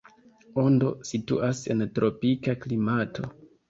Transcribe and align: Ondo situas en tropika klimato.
Ondo 0.61 0.93
situas 1.11 1.63
en 1.77 1.87
tropika 2.01 2.61
klimato. 2.67 3.35